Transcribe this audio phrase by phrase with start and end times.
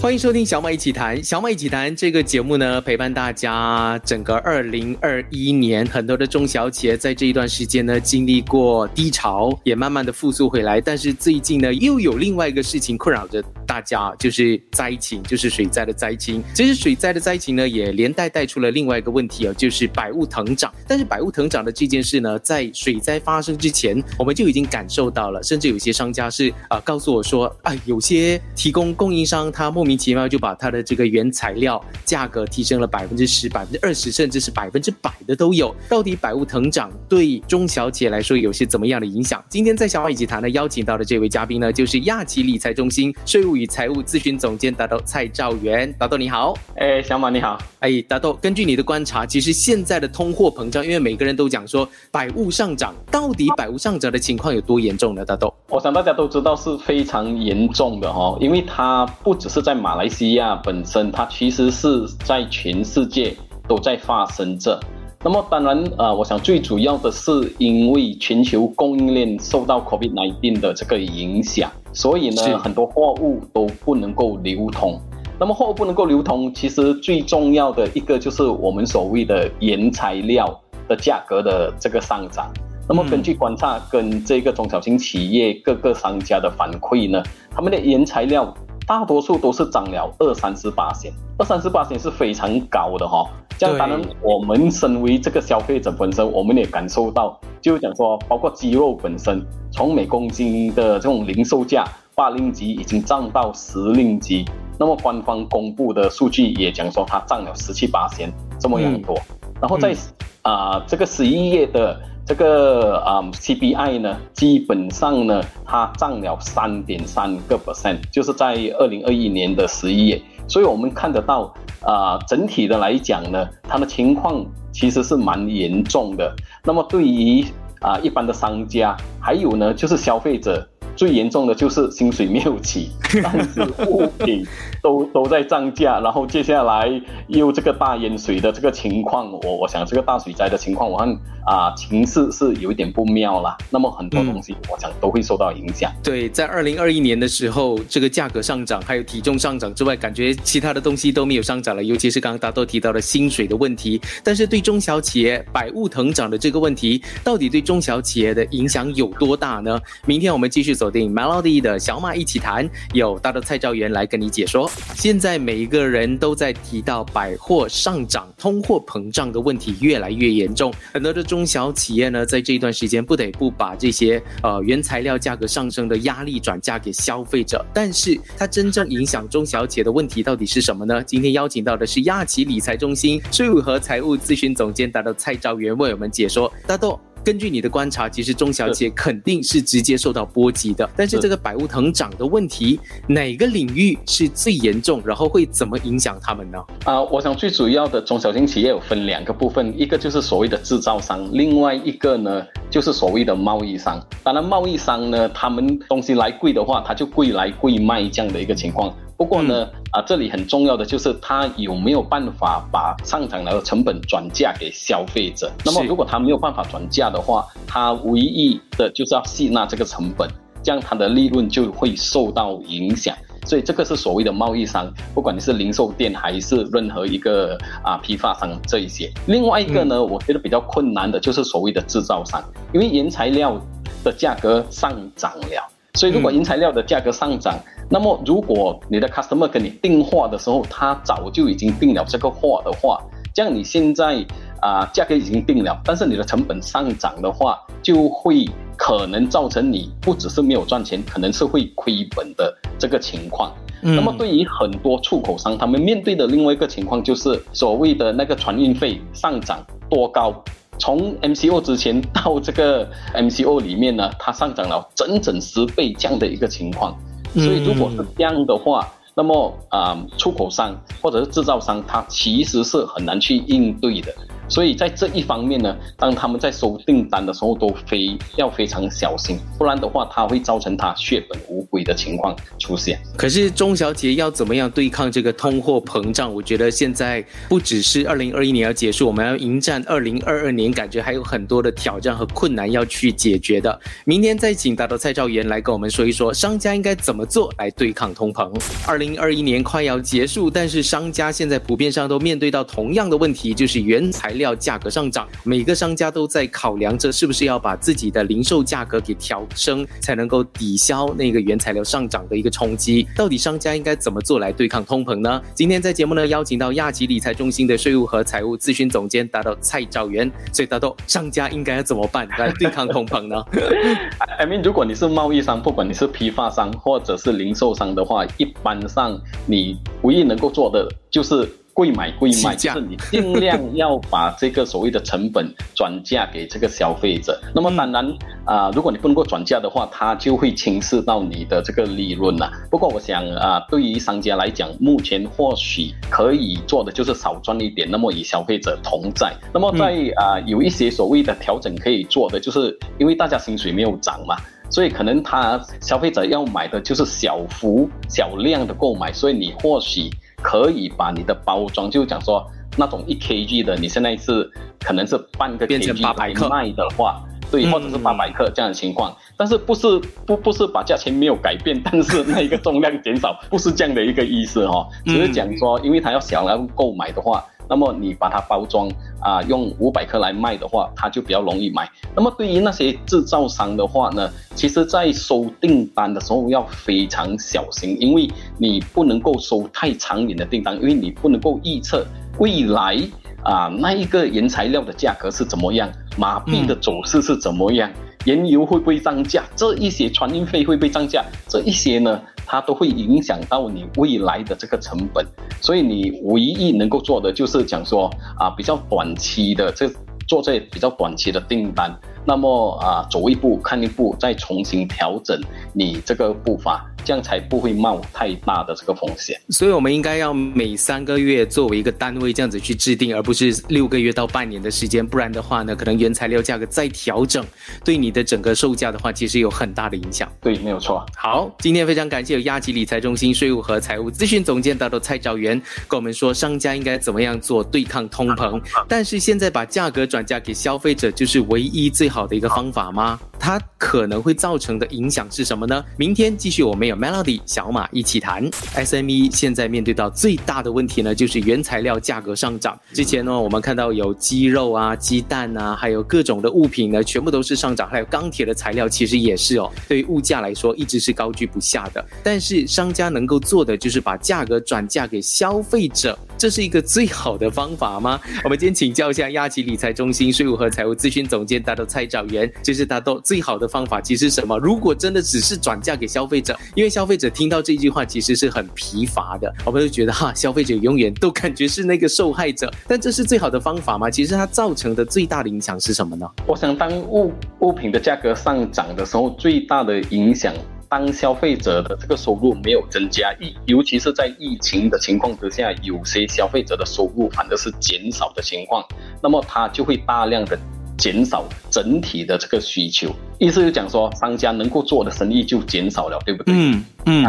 [0.00, 1.22] 欢迎收听小马一起谈。
[1.24, 10.80] 小马一起谈这个节目呢，陪伴大家整个二零二一年，很多的中小企业在这一段时间呢，经历过低潮，也慢慢的复苏回来。
[10.80, 16.44] 但是最近呢，又有另外一个事情困扰着大家，就是灾情，就是水灾的灾情。
[16.54, 20.72] 其实水灾的灾情呢，也连带带出了另外一个问题啊，就是百物腾涨。
[20.86, 29.87] 但是百物腾涨的这件事呢，在水灾发生之前，我们就已经感受到了，甚至有些商家是啊，告诉我说，啊，有些提供供应商他莫。
[29.88, 35.74] 莫名其妙就把它的这个原材料价格提升了百分之十、百分之二十，甚至是百分之百的都有。
[35.88, 39.42] 到底百物腾涨对中小企业来说有些怎么样的影响？
[39.48, 45.90] 今天在小马一起谈呢，邀请到的这位嘉宾呢，就是亚旗理财中心税务与财务咨询总监达豆蔡兆元。
[45.98, 55.24] 达豆你好，哎，小马你好，哎，达豆，根据你的观察，其实现在的通货膨胀，因为每个人都讲说百物上涨，到底百物上涨的情况有多严重呢？
[55.24, 63.34] 达豆，我想大家都知道是非常严重的哈，因为它不只是在马来西亚本身，它其实是在全世界
[63.66, 64.78] 都在发生着。
[65.24, 75.00] 那么当然，呃，我想最主要的是因为全球供应链受到 COVID-19 的这个影响，所以呢，很多货物都不能够流通。
[75.40, 82.52] 那么货物不能够流通，其实最重要的一个就是我们所谓的原材料的价格的这个上涨。
[82.88, 88.54] 那么根据观察跟这个中小型企业各个商家的反馈呢，他们的原材料。
[88.88, 93.28] 大多数都是涨了二三十八线，二三十八线是非常高的哈。
[93.58, 104.46] 这样当然，我们身为这个消费者本身，我们也感受到，就讲说，包括鸡肉本身，从每公斤的这种零售价八令吉已经涨到十令吉。
[104.78, 109.14] 那么官方公布的数据也讲说，它涨了十七八线这么样多。
[109.60, 109.94] 然后在
[110.40, 112.00] 啊这个十一月的。
[112.28, 126.36] 这个啊，CPI 呢，基本上呢，它涨了三点三个 percent，就是在二零二一年的十一月，所以我们看得到啊，整体的来讲呢，它的情况其实是蛮严重的。
[126.62, 127.42] 那么对于
[127.80, 130.68] 啊一般的商家，还有呢，就是消费者。
[130.98, 132.90] 最严重的就是薪水没有起，
[133.22, 134.44] 但是物品
[134.82, 136.90] 都都在涨价，然后接下来
[137.28, 141.16] 又这个大淹水的这个情况，我我想这个大水灾的情况，我看
[141.46, 143.56] 啊情势是有一点不妙了。
[143.70, 145.88] 那么很多东西，我想都会受到影响。
[146.02, 154.00] 对，在二零二一年的时候，这个价格上涨，还有体重上涨之外，感觉其他的东西都没有上涨了，尤其是刚刚大家都提到的薪水的问题。
[154.24, 159.78] 但是对中小企业百物腾涨的这个问题，到底对中小企业的影响有多大呢？
[160.04, 160.87] 明天我们继续走。
[160.90, 164.70] 定 Melody 的小马一起谈，有大的蔡兆元来跟你解说。
[164.94, 177.64] 现在每一个人都在提到百货上涨、通货膨胀的问题越来越严重，很多的中小企业呢，在这一段时间不得不把这些呃原材料价格上升的压力转嫁给消费者。
[177.72, 181.02] 但是它真正影响中小企业的问题到底是什么呢？
[181.04, 186.52] 今天邀请到的是亚旗理财中心税务和财务咨询总监大豆蔡兆元为我们解说。
[186.66, 186.98] 大豆。
[187.28, 190.88] 根据你的观察，其实中小企业肯定是直接受到波及的。
[190.96, 195.02] 但是这个百物腾涨的问题，哪个领域是最严重？
[195.04, 196.58] 然后会怎么影响他们呢？
[196.86, 204.02] 啊，我想最主要的中小型企业有分两个部分，一个就是所谓的制造商，另外一个呢就是所谓的贸易商。
[204.22, 208.90] 当然，贸易商呢，他们东西来贵的话，他就贵来贵卖这样的一个情况。
[209.18, 215.50] 不过呢，啊，这里很重要的就是他有没有办法把上涨的成本转嫁给消费者。
[215.64, 220.28] 那么，如果他没有办法转嫁的话，他唯一的就是要吸纳这个成本，
[220.62, 223.16] 这样他的利润就会受到影响。
[223.46, 229.10] 所以，这个是所谓的贸易商，不管你是零售店还是任何一个啊批发商这一些。
[229.26, 232.44] 另外一个呢，我觉得比较困难的就是所谓的制造商，
[232.74, 233.58] 因为原材料
[234.04, 235.70] 的价格上涨了。
[235.94, 237.58] 所以，如果原材料的价格上涨，
[237.90, 243.02] 那么如果你的 customer 跟你订货的时候，他早就已经订了这个货的话，
[243.34, 244.24] 这样你现在
[244.60, 253.52] 啊价格已经定了，但是你的成本上涨的话，就会可能造成你不只是没有赚钱，可能是会亏本的这个情况。
[253.80, 260.34] 那么对于很多出口商，他们面对的另外一个情况就是所谓的那个船运费上涨多高。
[260.78, 266.96] 从 MCO 之前到这个 MCO 里面呢，它上涨了整整十倍这样的一个情况，
[267.34, 274.14] 所以如果是这样的话，那么啊，出口商或者是制造商，它其实是很难去应对的。
[274.48, 282.98] 所以在这一方面呢，当他们在收订单的时候都非要非常小心，不然的话，它会造成他血本无归的情况出现。
[283.16, 286.32] 可是中小企业要怎么样对抗这个通货膨胀？
[286.32, 293.78] 我觉得现在不只是二零二一年要结束，我们要迎战二零二二年，感觉还有很多的挑战和困难要去解决的。
[294.04, 298.50] 明天再请大头蔡兆元来跟我们说一说，商家应该怎么做来对抗通膨。
[298.86, 305.28] 二零二一年快要结束，但是商家现在普遍上都面对到同样的问题，就是原材料料价格上涨。
[305.44, 313.06] 每个商家都在考量着是不是要把自己的零售价格给调升，才能够抵消那个原材料上涨的一个冲击。
[313.14, 315.42] 到底商家应该怎么做来对抗通膨呢？
[315.54, 323.42] 今天在节目呢邀请到亚吉理财中心的税务和财务咨询总监达到蔡兆元，所以达到商家应该要怎么办来对抗通膨呢？
[324.38, 331.48] I mean，如果你是贸易商，不管你是批发商或者是零售商的话，一般上你唯一能够做的就是。
[331.78, 337.40] 贵买贵卖，就是你尽量要把这个所谓的成本转嫁给这个消费者。
[337.54, 342.50] 那么当然啊，如果你不能够转嫁的话，它就会侵蚀到你的这个利润了。
[342.68, 349.32] 不过我想啊，对于商家来讲，目前或许可以做的就是少赚一点，那么与消费者同在。
[349.54, 354.34] 那么在啊，有一些所谓的调整可以做的，就是因为大家薪水没有涨嘛，
[354.68, 360.10] 所以可能他消费者要买的就是小幅小量的购买，所以你或许。
[360.42, 362.44] 可以把你的包装，就讲说
[362.76, 364.50] 那种一 kg 的，你现在是
[364.80, 377.44] 可能是半个 kg 来卖的话，对，或者是八百克这样的情况，但是不是不不是把价钱没有改变，但是那一个重量减少，不是这样的一个意思哈，只是讲说，因为他要想要购买的话。
[377.68, 378.88] 那么你把它包装
[379.20, 381.88] 啊，用五百克来卖的话，它就比较容易买。
[382.14, 392.06] 那么对于那些制造商的话呢，其实在收订单的时候要非常小心，因为你不能够收太长远的订单，因为你不能够预测
[392.38, 392.96] 未来
[393.44, 397.90] 啊那一个原材料的价格是怎么样，马币的走势是怎么样，
[398.24, 402.20] 原油会不会涨价，这一些船运费会不会涨价，这一些呢？
[402.50, 405.22] 它都会影响到你未来的这个成本，
[405.60, 409.86] 所以你唯一能够做的就是讲说啊，比较短期的这
[410.26, 411.94] 做这比较短期的订单。
[412.24, 415.38] 那么啊，走一步看一步，再重新调整
[415.74, 419.40] 你这个步伐，这样才不会冒太大的这个风险。
[419.48, 425.06] 所以，我们应该要每三个月作为一个单位这样子去制定，而不是六个月到半年的时间。
[425.06, 427.42] 不然的话呢，可能原材料价格再调整，
[427.82, 430.30] 对你的整个售价的话，其实有很大的影响。
[430.42, 431.02] 对，没有错。
[431.16, 435.58] 好，今天非常感谢有亚吉理财中心税务和财务咨询总监大头蔡兆元
[435.88, 438.60] 跟我们说，商家应该怎么样做对抗通膨。
[438.86, 442.18] 但是现在把价格转嫁给消费者，就是唯一最好。
[442.18, 443.16] 好的一个方法吗？
[443.38, 445.84] 它可能会造成的影响是什么呢？
[445.96, 448.50] 明天继续，我们有 Melody 小马一起谈。
[448.74, 452.76] SME 现在面对到最大的问题呢，就是原材料价格上涨。
[452.92, 457.88] 之前呢，我们看到有鸡肉啊、鸡蛋啊，还有各种的物品呢，全部都是上涨。
[457.88, 459.70] 还有钢铁的材料，其实也是哦。
[459.86, 462.04] 对于物价来说，一直是高居不下的。
[462.24, 468.20] 但是商家能够做的就是把价格转嫁给消费者，这是一个最好的方法吗？
[468.42, 472.08] 我们今天请教一下亚旗理财中心税务和财务咨询总监大头蔡。
[472.08, 474.58] 找源就是达到最好的方法，其实什么？
[474.60, 482.72] 如果真的只是转嫁给消费者，因为消费者听到这句话其实是很疲乏的，我们就觉得哈，消费者永远都感觉是那个受害者。
[482.86, 484.10] 但这是最好的方法吗？
[484.10, 486.28] 其实它造成的最大的影响是什么呢？
[486.46, 490.54] 我想，当物物品的价格上涨的时候，最大的影响，
[490.88, 498.84] 当消费者的这个收入没有增加，疫尤其是在疫情的情况之下，有些消费者的收入反而是减少的情况，
[499.22, 500.58] 那么他就会大量的。
[500.98, 503.08] 减少整体的这个需求，
[503.38, 506.52] 意思就讲说，商家能够做的生意就减少了，对不对？
[506.54, 507.24] 嗯嗯，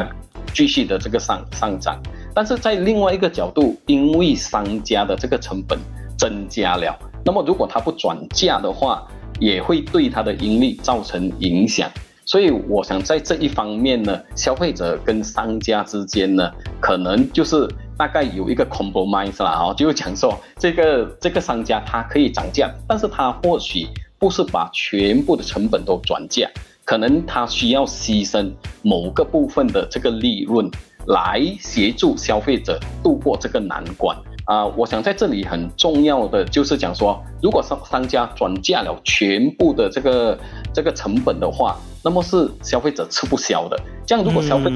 [0.54, 2.02] 继续的这个上上涨，
[2.34, 5.78] 但是在另外一个角度，因为商家的这个成本
[6.18, 9.08] 增加了，那么如果他不转嫁的话，
[9.40, 11.90] 也会对他的盈利造成影响。
[12.26, 17.68] 所以我想在这一方面呢，消费者跟商家之间呢，可能就是。
[18.00, 23.86] 大概有一个 compromise 啦，哦，就是讲说这个这个商家他可以涨价，但是他或许
[24.18, 26.50] 不是把全部的成本都转嫁，
[26.86, 28.50] 可能他需要牺牲
[28.84, 30.72] 某个部分的这个利润
[31.08, 34.18] 来协助消费者度过这个难关。
[34.50, 34.66] 啊。
[34.66, 40.38] 我想在这里很重要的就是讲说，如果商商家转嫁了全部的这个
[40.74, 43.80] 这个成本的话，那么是消费者吃不消的。
[44.06, 44.72] 这样如果消费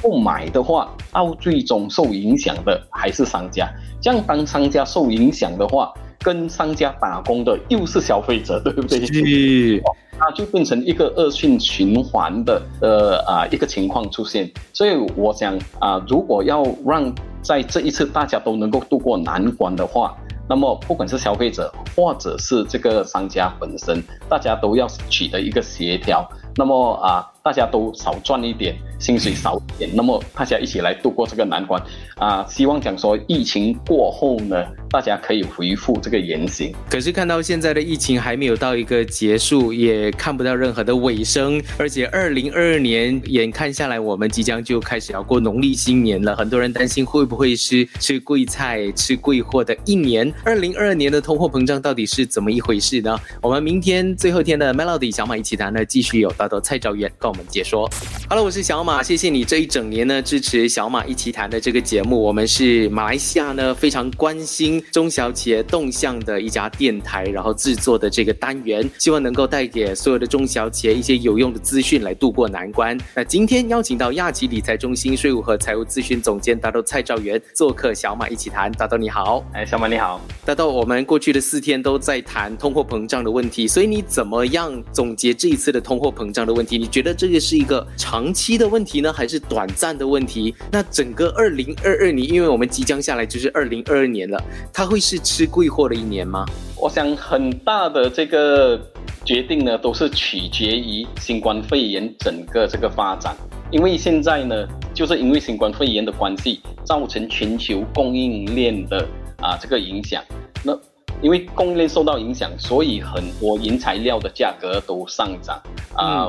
[0.00, 3.68] 不买的话，到最终受影响的还是商家。
[4.00, 9.04] 这样当商家受影响的话，跟商家打工的又是消费者，对不对？
[9.04, 9.82] 是，
[10.20, 14.48] 它就变成一个恶性循环的呃啊一个情况出现。
[14.74, 20.14] 所以我想啊，如果要让在这一次大家都能够度过难关的话，
[20.46, 26.28] 那么不管是消费者或者是这个商家本身，大家都要取得一个协调。
[26.56, 31.82] 那么啊，大家都少赚一点，薪水少点，那么大家一起来度过这个难关
[32.16, 32.46] 啊！
[32.48, 34.64] 希望讲说疫情过后呢。
[34.92, 50.28] 大家可以回复这个言行，可是看到现在的疫情还没有到一个结束，也看不到任何的尾声，而且二零二二年眼看下来，我们即将就开始要过农历新年了，很多人担心会不会是吃贵菜、吃贵货的一年。
[50.44, 53.16] 二零二二年的通货膨胀到底是怎么一回事呢？
[53.40, 57.88] 我们明天最后天的 Melody 小马一起谈呢，继续有大头蔡兆元跟我们解说。
[58.28, 64.82] Hello，我是小马，谢谢你这一整年呢支持小马一起谈的这个节目，我们是马来西亚呢非常关心。
[64.92, 72.98] 中小企业动向的一家电台，然后制作的这个单元，希望能够带给所有的中小企业一些有用的资讯来度过难关。
[73.14, 78.70] 那今天邀请到亚旗理财中心税务和财务咨询总监大豆蔡兆元做客小马一起谈。
[78.72, 86.76] 大豆你好，哎，小马你好，大豆，我们过去的四天都在谈通货膨胀的问题，所以你怎么样总结这一次的通货膨胀的问题？
[86.76, 90.54] 你觉得这个是一个长期的问题呢，还是短暂的问题？
[90.70, 94.40] 那整个二零二二年，因为我们即将下来就是二零二二年了，
[94.72, 95.00] 它会。
[95.00, 96.44] 是吃贵货的一年吗？
[96.76, 98.78] 我想很大的这个
[99.24, 103.34] 决定呢，都是取决于新冠肺炎整个这个发展。
[103.70, 109.08] 因为现在呢，就是因为新冠肺炎的关系，造成全球供应链的
[109.38, 110.22] 啊这个影响。
[110.62, 110.78] 那
[111.22, 115.60] 因为供应链受到影响，所以很多原材料的价格都上涨
[115.94, 116.28] 啊。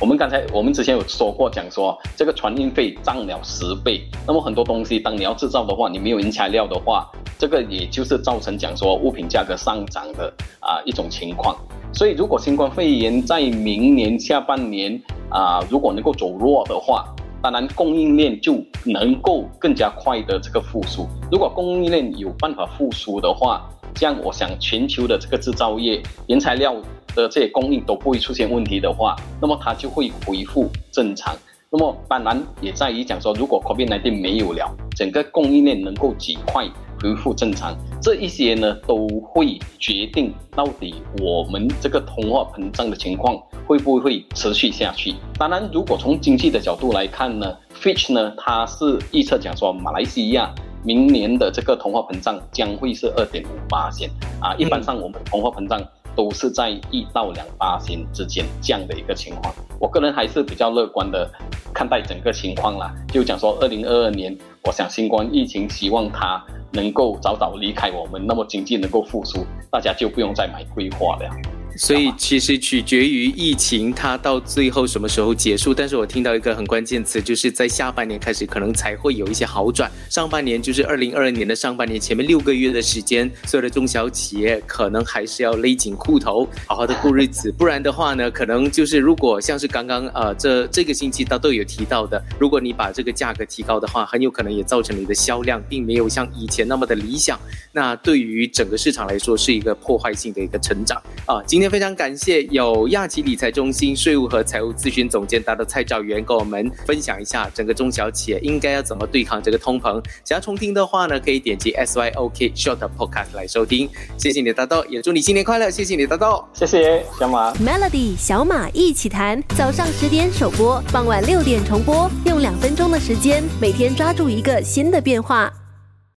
[0.00, 4.02] 我们刚才我们之前有说过，讲说这个船运费涨了十倍。
[4.26, 7.08] 那么很多东西，当你要制造的话，你没有原材料的话，
[7.38, 11.56] 这个也就是造成讲说物品价格上涨的啊一种情况。
[11.92, 17.06] 所以如果新冠肺炎在明年下半年啊如果能够走弱的话，
[17.40, 21.06] 当然供应链就能够更加快的这个复苏。
[21.30, 26.74] 如果供应链有办法复苏的话，这样我想全球的这个制造业原材料。
[27.14, 31.34] 的这些供应都不会出现问题的话，那么它就会恢复正常。
[31.70, 36.68] 那么当然也在于讲说，如果 COVID-19 没有了，整个供应链能够尽快
[37.02, 45.14] 恢复正常，这一些呢都会决定到底我们这个通货膨胀的情况会不会持续下去。
[45.36, 50.54] 当然，如果从经济的角度来看呢，Fitch 呢它是预测讲说，马来西亚
[50.84, 54.08] 明年的这个通货膨胀将会是二点五八线
[54.40, 54.54] 啊。
[54.56, 55.82] 一般上我们通货膨胀。
[56.16, 61.30] 都是在一到两八千之间这样的一个情况，我个人还是比较乐观的
[61.72, 62.94] 看待整个情况啦。
[63.08, 66.42] 就讲说二零二二年，我想新冠疫情希望它
[66.72, 71.30] 能够早早离开我们，那么经济能够复苏，大家就不用再买规划了。
[71.76, 79.90] 所以其实取决于疫情它到最后什么时候结束，但是我听到一个很关键词，就是在下半年开始可能才会有一些好转。
[80.08, 97.36] 上半年就是二零二二年的上半年前面六个月的时间，所有的中小企业可能还是要勒紧裤头，好好的过日子，不然的话呢，可能就是如果像是刚刚呃这这个星期他都有提到的，如果你把这个价格提高的话，很有可能也造成你的销量并没有像以前那么的理想，
[97.72, 101.42] 那对于整个市场来说是一个破坏性的一个成长啊。
[101.44, 101.63] 今天。
[101.68, 110.02] 非常感谢有亚旗理财中心税务和财务咨询总监达的蔡兆元跟我们分享一下整个中小企业应该要怎么对抗这个通膨。
[110.24, 113.88] 想要重听的话呢，可以点击 S Y O K Short Podcast 来收听。
[114.16, 115.70] 谢谢你的大豆，也祝你新年快乐。
[115.70, 117.52] 谢谢你的大豆，谢谢小马。
[117.54, 125.52] Melody 小马一起谈，早上十点首播，傍晚六点重播，用两分钟的时间，每天抓住一个新的变化。